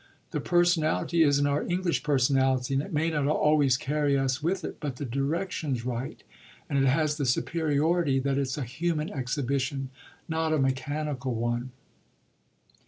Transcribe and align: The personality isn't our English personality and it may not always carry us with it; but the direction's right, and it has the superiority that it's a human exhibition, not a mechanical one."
The 0.31 0.39
personality 0.41 1.21
isn't 1.21 1.45
our 1.45 1.61
English 1.61 2.01
personality 2.01 2.73
and 2.73 2.81
it 2.81 2.91
may 2.91 3.11
not 3.11 3.27
always 3.27 3.77
carry 3.77 4.17
us 4.17 4.41
with 4.41 4.63
it; 4.65 4.79
but 4.79 4.95
the 4.95 5.05
direction's 5.05 5.85
right, 5.85 6.23
and 6.67 6.79
it 6.83 6.87
has 6.87 7.17
the 7.17 7.25
superiority 7.27 8.17
that 8.17 8.39
it's 8.39 8.57
a 8.57 8.63
human 8.63 9.11
exhibition, 9.11 9.91
not 10.27 10.53
a 10.53 10.57
mechanical 10.57 11.35
one." 11.35 11.69